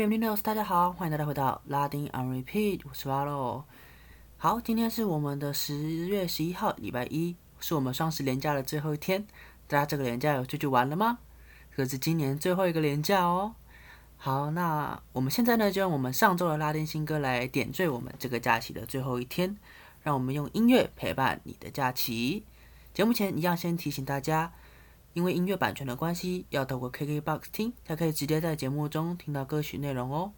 [0.00, 3.62] b e n i 大家好，欢迎大家回到拉丁 on repeat，我是巴洛。
[4.38, 5.76] 好，今天是我们的十
[6.06, 9.26] 月十一号，礼拜一，是我们双十连假的最后一天。
[9.68, 11.18] 大家这个连假有出去玩了吗？
[11.76, 13.54] 这是今年最后一个连假哦。
[14.16, 19.54] 好，那我们现在呢，就用我们上周的拉丁新歌来点缀我们这个假期的最后一天。
[20.02, 22.46] 让我们用音乐陪伴你的假期。
[22.94, 24.50] 节目前一样先提醒大家。
[25.12, 30.32] 因为音乐版权的关系，要透过 KKBOX 听，才可以直接在节目中听到歌曲内容哦。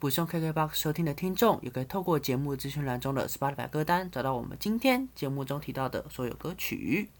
[0.00, 7.10] 不用 KKBOX 收听的听众，也可以透过节目资讯栏中的 Spotify 歌单，找到我们今天节目中提到的所有歌曲。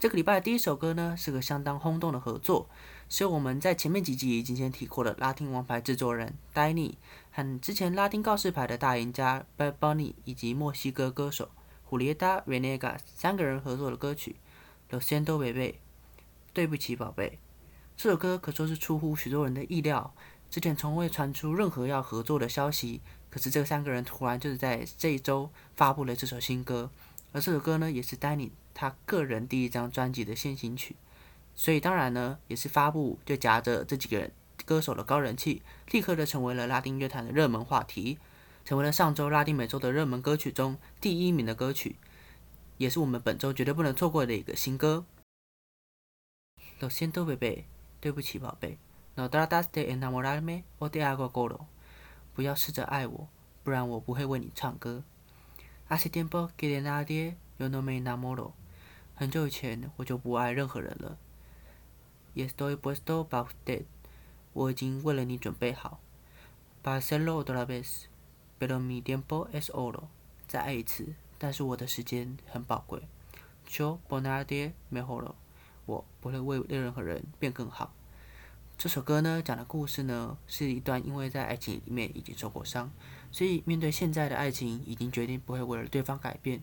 [0.00, 2.68] 这个礼拜的第一首歌呢，是个相当轰动的合作，
[3.08, 6.94] 是由我们在前面几集已经先提过的拉丁王牌制作人 Danny
[7.30, 11.50] 和之前拉丁告示牌的大赢家 Bad Bunny 以及墨西哥歌手
[11.88, 14.36] Julieta Venegas 三个人合作的歌曲。
[14.90, 15.80] 有仙都贝贝，
[16.54, 17.40] 对不起，宝贝。
[17.96, 20.14] 这首歌可说是出乎许多人的意料，
[20.48, 23.00] 之前从未传出任何要合作的消息。
[23.28, 26.92] 可是这三个人突然就是在这一周发布了这首新歌，
[27.32, 30.94] 而这首歌呢，也是 Danny 他个人第一张专辑的先行曲，
[31.56, 34.30] 所以当然呢，也是发布就夹着这几个人
[34.64, 38.18] 歌手的高人气，立刻的成为了拉丁乐坛的热门话题，
[38.64, 41.96] 成为了上周拉丁美洲的热门歌曲中第一名的歌曲。
[42.78, 45.04] 也是我们本周绝对不能错过的一个新歌。
[46.80, 47.64] Lo siento, bebé，
[48.00, 48.78] 对不起，宝贝。
[49.16, 51.66] No trates de enamorarme o de algo coro，
[52.34, 53.28] 不要试着爱我，
[53.62, 55.04] 不然我不会为你唱歌。
[55.88, 58.52] Hace tiempo que de nadie yo no me enamoro，
[59.14, 61.16] 很久以前我就不爱任何人了。
[62.34, 63.84] Y estoy puesto para usted，
[64.52, 66.00] 我已经为了你准备好。
[66.82, 70.08] Para hacerlo otra vez，pero mi tiempo es oro，
[70.48, 71.14] 再爱一次。
[71.38, 73.02] 但是我的时间很宝贵。
[73.68, 75.34] Yo bonade mejor，
[75.86, 77.94] 我不会为任何人变更好。
[78.76, 82.90] 这首歌呢，讲的故事呢，是一段因为在爱情里面已经受过伤，
[83.30, 86.60] 所以面对现在的爱情，已经决定不会为了对方改变，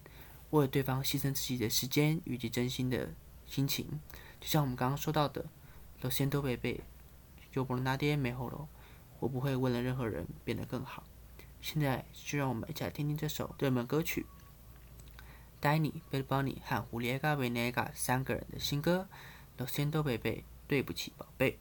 [0.50, 3.14] 为了对方牺牲自己的时间以及真心的
[3.46, 3.88] 心情。
[4.42, 5.46] 就像我们刚刚说到的
[6.02, 8.66] ，Lo siento bebé，yo bonade mejor，
[9.20, 11.04] 我不会为了任何人变得更好。
[11.62, 14.26] 现在就让我们一起来听听这首热门歌曲。
[15.62, 19.08] Danny、Bad Bunny 和胡列加·维内加三个人的新歌
[19.64, 20.20] 《Lo siento bebé》，
[20.68, 21.60] 对不起，宝贝。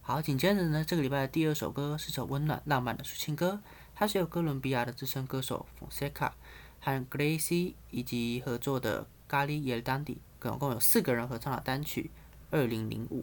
[0.00, 3.60] 好，紧接着呢，这个礼拜的第二首歌是首温暖浪漫的抒情歌，
[3.94, 6.32] 它是由哥伦比亚的资深歌手 Fonseca
[6.80, 12.10] 和 Gracie 以及合作的咖喱耶丹迪，总共有四个人合唱的单曲
[12.56, 13.22] 《二零零五》。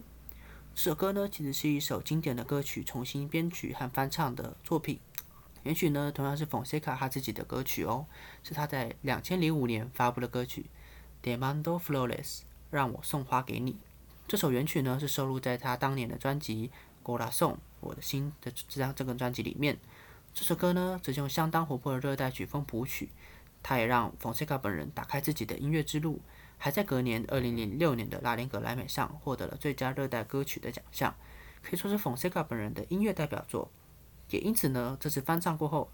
[0.75, 4.99] 这首歌呢，其实是一首经典的歌曲重新编曲和翻唱的作品。
[5.63, 8.05] 原曲呢，同样是 Fonseca 他自己的歌曲哦，
[8.43, 10.65] 是他在两千零五年发布的歌曲
[11.25, 12.23] 《Demando Flores》，
[12.71, 13.77] 让我送花给你。
[14.27, 16.67] 这首原曲呢，是收录在他当年的专辑
[17.03, 19.77] 《g o r a s o n》我的心的这张这个专辑里面。
[20.33, 23.09] 这首歌呢，则用相当活泼的热带曲风谱曲，
[23.63, 26.21] 它也让 Fonseca 本人打开自己的音乐之路，
[26.57, 31.15] 还在隔年二零零六年的拉丁格莱美上获得了最佳热带歌曲的奖项，
[31.63, 33.71] 可以说是 Fonseca 本人的音乐代表作。
[34.29, 35.91] 也因此呢，这次翻唱过后，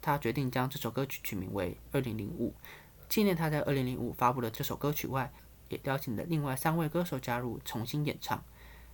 [0.00, 2.50] 他决定将这首歌曲取名为《二零零五》，
[3.08, 5.32] 纪念他在二零零五发布的这首歌曲外，
[5.68, 8.44] 也邀请了另外三位歌手加入重新演唱，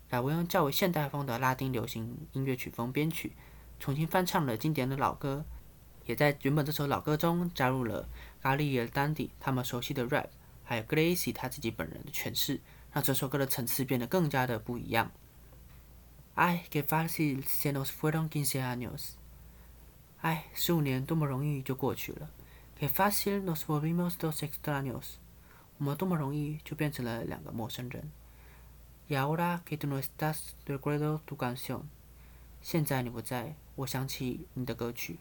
[0.08, 3.34] 改为用较为现代风的拉丁流行音乐曲风编曲，
[3.78, 5.44] 重新翻唱了经典的老歌，
[6.06, 8.08] 也在原本这首老歌中加入了
[8.40, 10.28] 咖喱尔丹迪他们熟悉的 rap，
[10.64, 12.60] 还有 Gracie 他自己本人的诠释，
[12.92, 15.10] 让这首歌的层次变得更加的不一样。
[16.37, 19.11] 哎，qué fácil se nos fueron quince años。
[20.21, 22.29] 哎，十五年多么容易就过去了。
[22.79, 25.15] qué fácil nos volvimos dos extraños。
[25.77, 28.11] 我们多么容易就变成了两个陌生人。
[29.07, 31.81] y ahora que tú no estás recuerdo tu canción。
[32.61, 35.19] 现在你不在，我想起你的歌曲。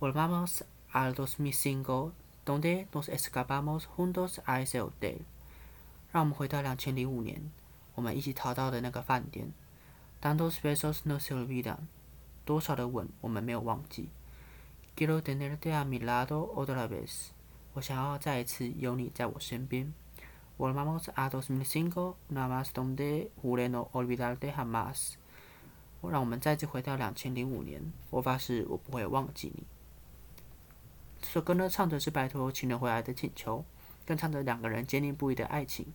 [0.00, 0.62] Volvamos
[0.92, 2.12] al dos mil cinco
[2.44, 5.20] donde nos escapamos juntos a ese hotel。
[6.10, 7.50] 让我们回到两千零五年，
[7.94, 9.52] 我们一起逃到的那个饭店。
[10.23, 11.79] Tantos besos no se olvidan，
[12.45, 14.07] 多少的吻我们没有忘记。
[14.95, 17.31] Quiero tenerte a mi lado otra vez，
[17.73, 19.93] 我想要再一次有你在我身边。
[20.57, 25.15] Volvamos a dos mil cinco, nada más donde juré no olvidarte jamás。
[26.01, 29.65] 让我们再次回到两千零五年，我发誓我不会忘记你。
[31.19, 33.65] 这首歌呢，唱的是拜托情人回来的请求，
[34.05, 35.87] 更唱着两个人坚定不移的爱情。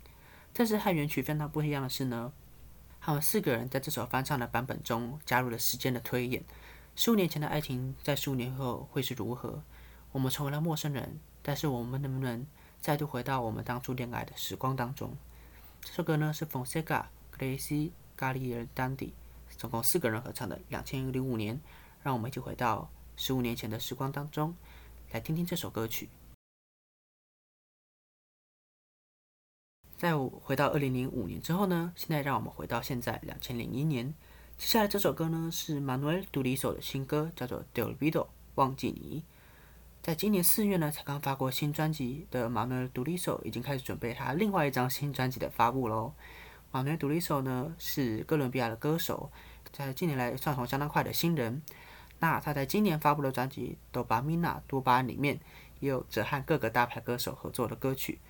[0.53, 2.31] 但是和原曲非常不一样的是呢。
[3.01, 6.45] 他们四个人在这首翻唱的版本中加入了时间的推演。
[6.95, 9.63] 十五年前的爱情，在十五年后会是如何？
[10.13, 12.47] 我们成为了陌生人，但是我们能不能
[12.81, 15.17] 再度回到我们当初恋爱的时光当中？
[15.81, 17.05] 这首歌呢是 Fonseca、
[17.39, 19.15] Gracie 咖喱人丹迪，
[19.57, 21.57] 总共四个人合唱的《两千零五年》。
[22.03, 24.55] 让我们一起回到十五年前的时光当中，
[25.13, 26.09] 来听听这首歌曲。
[29.99, 34.15] 在回到二零零五年之后呢，现在让我们回到现在两千零一年。
[34.57, 38.23] 接下来这首歌呢是 Manuel Duriso 的新歌，叫做《Del Vido》，
[38.55, 39.25] 忘记你。
[40.01, 46.15] 在今年四月呢，才刚发过新专辑的 Manuel Duriso 已经开始准备他另外一张新专辑的发布喽。
[46.71, 49.33] Manuel Duriso 呢是哥伦比亚的歌手，
[49.73, 51.61] 在近年来窜红相当快的新人。
[52.21, 55.41] 那他在今年发布的专辑《Dopamina》多巴胺里面，
[55.81, 58.21] 也有着和各个大牌歌手合作的歌曲，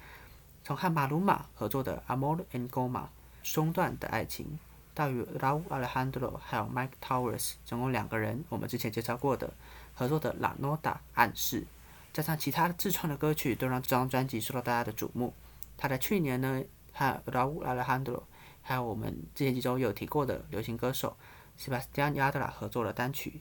[0.68, 3.04] 从和马鲁马合作的《Amor and Goma》
[3.42, 4.58] 松断的爱情，
[4.92, 9.54] 到与 Raul Alejandro 还有 Mike Towers 总共两个人，我们之前介绍过的
[9.94, 11.64] 合作的《La Nota》暗示，
[12.12, 15.32] 加上其他自创的歌曲，都让这张专辑受到大家的瞩目。
[15.78, 16.62] 他在去年呢，
[16.92, 18.24] 和 Raul Alejandro
[18.60, 21.16] 还有我们之前几周有提过的流行歌手
[21.58, 23.40] Sebastian Yatra 合作的单曲。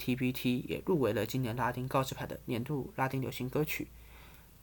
[0.00, 3.86] TBT 也入围了今年拉丁告示牌的年度拉丁流行歌曲。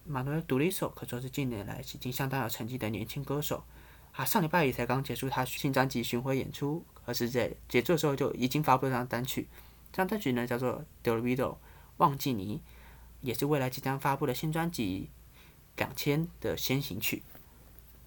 [0.07, 3.63] 马努尔·杜利索可说是近年来已经相当有成绩的年轻歌手。
[4.11, 9.47] 啊，上礼拜也才刚结束他新专辑巡回演出，而是在结束的时候就已经发布了张单曲。
[9.91, 11.53] 这张单曲呢叫做《Del Vido》，
[11.97, 12.61] 忘记你，
[13.21, 15.09] 也是未来即将发布的新专辑
[15.79, 17.23] 《两千》的先行曲。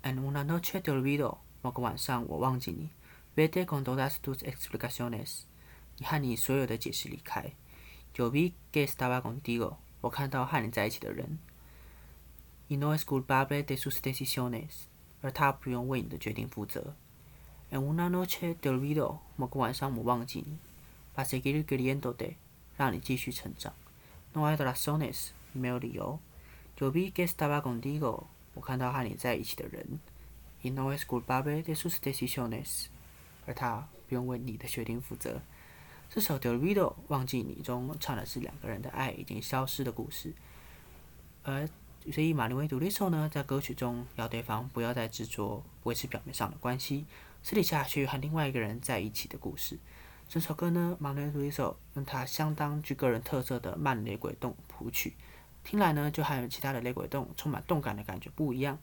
[0.03, 2.91] And una noche del vido，某个晚上我忘记你。
[3.35, 5.41] Vete con todas tus explicaciones。
[5.97, 7.53] 你和你所有的解释离开。
[8.15, 11.39] Yo vi que estaba contigo，我看到和你在一起的人。
[12.69, 14.85] Y no es culpable de sus decisiones，
[15.23, 16.94] 而他不用为你的决定负责。
[17.70, 20.59] En una noche de olvido，某个晚上我忘记你。
[21.17, 22.35] Para seguir queriéndote，
[22.76, 23.73] 让你继续成长。
[24.35, 26.20] No hay razones，没有理由。
[26.79, 28.25] Yo vi que estaba contigo，
[28.55, 30.00] 我看到和你在一起的人。
[30.62, 32.87] Y no es culpable de sus decisiones，
[33.47, 35.41] 而他不用为你的决定负责。
[36.11, 40.35] 这首《de olvido，》忘记你中唱的是两个人的爱已经消失的故事，
[41.43, 41.69] 而
[42.10, 47.06] 所以马林威·杜利索呢，在歌曲中要对方不要再执着维持表面上的关系，
[47.43, 49.78] 私底下去和另外一个人在一起的故事。
[50.28, 55.14] 这首歌呢，马林威·杜利索用他相当具个人特色的慢雷鬼动谱曲，
[55.64, 58.78] 听来呢就和其他的雷鬼动充满动感的感觉不一样。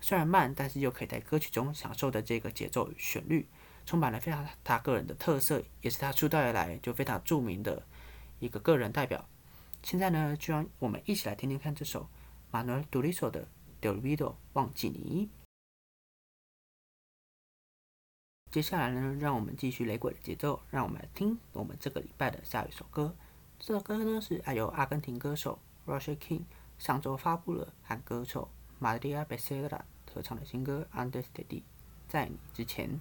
[0.00, 3.46] 虽然慢，但是又可以在歌曲中享受的这个节奏与旋律。
[3.86, 7.82] 充满了非常他个人的特色，也是他出道以来就非常著名的
[8.38, 9.28] 一个个人代表。
[9.82, 12.08] 现在呢，就让我们一起来听听看这首
[12.54, 13.48] 马努尔·杜利索的
[13.84, 15.28] 《Del Vido》忘记你。
[18.52, 23.16] 接下来呢，让我们继续雷鬼的节奏，让我们来听我们这个礼拜的下一首歌。
[23.58, 26.44] 这首歌呢是由阿根廷歌手 Roger King
[26.78, 28.48] 上周发布了和歌手
[28.80, 29.80] Maria Becerra
[30.12, 31.44] 合唱的新歌《understudi》
[32.08, 33.00] 在你之前。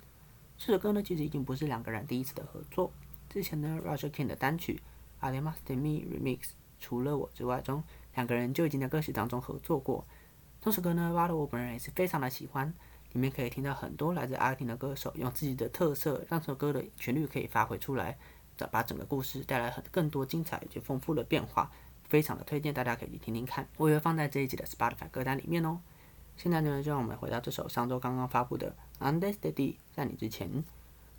[0.58, 2.92] 这首歌呢，其实已经不是两个人第一次的合作。
[3.30, 4.82] 之前呢，Roger King 的单曲
[5.24, 6.40] 《Además de Me Remix》
[6.80, 7.84] 除了我之外中，
[8.16, 10.06] 两个人就已经在歌曲当中合作过。
[10.62, 12.74] 这首歌呢，挖了我本人也是非常的喜欢。
[13.12, 18.18] 里面可以听到很多来自阿根廷的歌手用自己的特色，让这首歌的旋律可以发挥出来，
[18.72, 21.72] 把整个故事带来很更多精彩且丰富的变化。
[22.10, 25.80] 非常的推荐大家可以去听听看，我也会放在这一集的 Spotify 歌单里面哦。
[26.38, 30.64] 现在呢，就让我们回到这首上周刚刚发布的《Under the d 在你之前。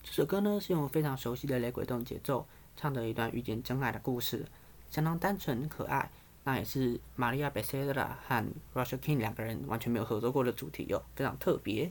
[0.03, 4.47] 这首歌呢是用非常熟悉的雷鬼动节奏唱的一段遇见真爱的故事，
[4.91, 6.11] 相当单纯可爱。
[6.45, 11.91] 那也是玛利亚·贝塞德拉和 Roger King 两个人完全没有合作过的主题哟，非常特别。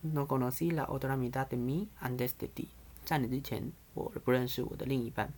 [0.00, 2.68] No conocí la otra mitad de mí antes de ti。
[3.04, 5.32] 在你之前，我不认识我的另一半。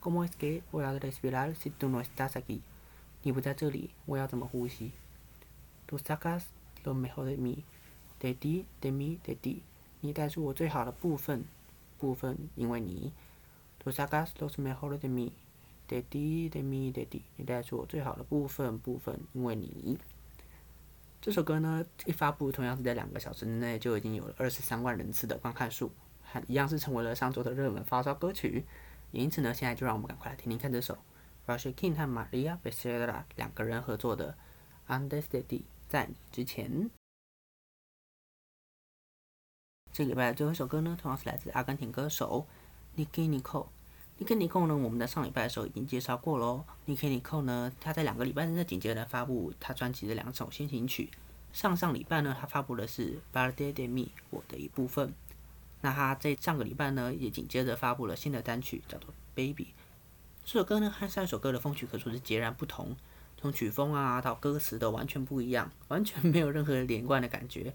[0.00, 2.60] Cómo es que voy a respirar si tú no estás aquí？
[3.22, 4.92] 你不在这里，我要怎么呼吸
[5.88, 6.42] ？Tú sacas
[6.84, 7.62] lo mejor de mí,
[8.20, 9.62] de ti, de mí, de ti。
[10.00, 11.44] 你带出我最好的部分，
[11.98, 13.12] 部分因为你。
[13.82, 15.32] Tú sacas lo mejor de mí,
[15.88, 17.22] de ti, de mí, de ti。
[17.36, 19.98] 你带出我最好的部分，部分因为你。
[21.20, 25.90] 这首歌呢，一发布，同样是在两个小时之内就已经有了二十三万人次的观看数，
[26.22, 28.64] 还一样是成为了上周的热门发烧歌曲。
[29.10, 30.98] 也因此呢，现在就让我们赶快来听听看这首
[31.46, 34.36] Roger King 和 Maria Becerra 两个人合作的
[34.92, 35.44] 《Understand》。
[35.88, 36.90] 在你之前，
[39.92, 42.46] 这礼拜的最后一首歌呢，同样是来自阿根廷歌手
[42.96, 43.68] Nicky Nicole。
[44.18, 46.64] Nicky Nicole 呢，我们在上礼拜的时候已经介绍过喽。
[46.86, 51.10] Nicky Nicole 呢，他在两个礼拜之内紧接着发布他专辑的两首先行曲。
[51.52, 55.12] 上上礼拜呢，他发布的是《Parte de Me》我的一部分。
[55.82, 59.64] 那他在上个礼拜呢，也紧接着发布了新的单曲，叫做《Baby》。
[60.46, 62.96] 这首歌呢，和上一首歌的风曲可说是截然不同。
[63.38, 67.74] 从曲风啊到歌词都完全不一样，完全没有任何连贯的感觉。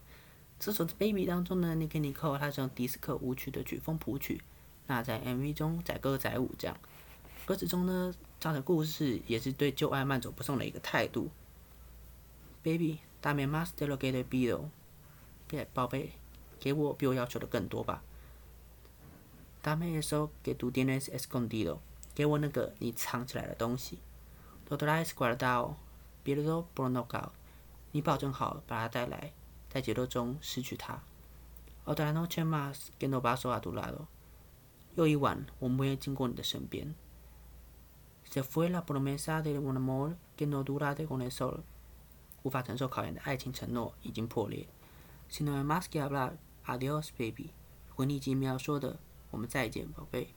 [0.60, 4.42] 这首《Baby》当中呢，Nicki Nicole 它是用迪斯科舞曲的曲风谱曲，
[4.88, 6.78] 那在 MV 中载歌载舞这样。
[7.46, 11.30] 歌词中呢，唱的故事也是对旧爱慢走不送的一个态度。
[12.64, 14.70] Baby，dami mas de lo que te pido，
[15.74, 16.12] 宝贝，
[16.60, 18.04] 给我比我要求的更多吧。
[19.64, 21.80] Dame eso que tú tienes escondido，
[22.14, 24.00] 给我那个你藏起来的东西。
[24.70, 27.30] Lo traes guardado，pierdo por no gal，
[27.92, 29.34] 你保证好把它带来。
[29.70, 31.00] 在节奏中失去它。
[31.86, 34.06] Otra noche más que no paso a tu lado，
[34.96, 36.94] 又一晚我不愿经过你的身边。
[38.30, 41.60] Se fue la promesa de un amor que no dura de con el sol，
[42.44, 44.68] 无法承受考验的爱情承诺已经破裂。
[45.30, 47.52] Si no más que hablar，adiós baby，
[47.94, 49.00] 回你几秒说的，
[49.32, 50.34] 我们再见，宝贝。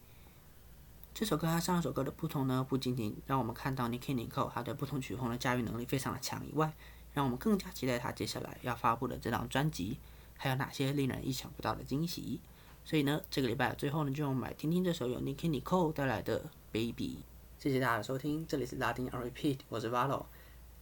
[1.12, 6.75] 这首歌和上一首歌的不同呢，不仅仅让我们看到 Nicki Nicole 他对不同曲风的驾驭能力非常的强以外，
[7.12, 10.00] 让我们更加期待他接下来要发布的这张专辑，
[10.37, 12.40] 还有哪些令人意想不到的惊喜。
[12.85, 17.19] 所以呢，这个礼拜最后呢，就用买听听这首由 n i k i Nicole 带来的《Baby》。
[17.62, 20.26] 谢谢大家的收听，这里是拉丁 on repeat，我是 Valo。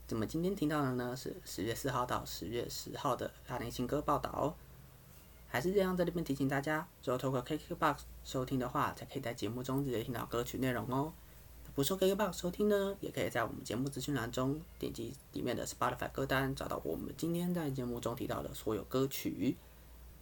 [0.08, 1.14] 怎么今天听到的呢？
[1.16, 4.56] 是十月四号到十月十号的拉丁新歌报道。
[5.46, 11.12] 还是这样，在这边提醒大家，只有透过 KKBOX 收听的话，才可以在节目中直接听到歌曲内容哦。
[11.74, 19.56] 不收 KKBOX 收听呢，也可以在我们节目资讯栏中点击里面的 Spotify 歌单，找到我们今天在节目中提到的所有歌曲。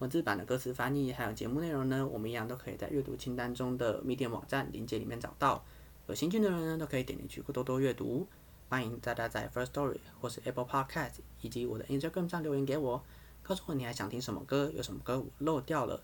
[0.01, 5.63] 文字版的歌词翻译还有节目内容呢，我们一样都可以在阅读清单中的密电网站链接里面找到。
[6.07, 8.27] 有兴趣的人呢，都可以点进去多多阅读。
[8.67, 13.03] 欢迎大家在 First Story 或是 Apple Podcast 以及我的 Instagram 上留言给我，
[13.43, 16.01] 告诉我你还想听什么歌，有什么歌我漏掉了，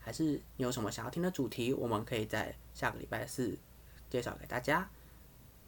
[0.00, 0.24] 还是
[0.56, 3.56] 你有什么想要听的主题，我们可以在下个礼拜四。
[4.10, 4.90] 介绍给大家，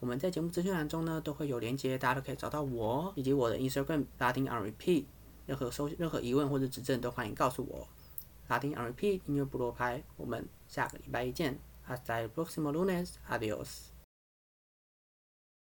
[0.01, 5.05] 我们在节目资讯栏中呢都会有连接，大家都可以找到我以及我的 Instagram 拉丁 on repeat。
[5.49, 7.89] 任何收任何疑问或者指正都欢迎告诉我。
[8.49, 11.59] 拉丁 R P 音乐部落拍，我们下个礼拜一见。
[11.89, 13.98] Hasta el próximo lunes，adiós。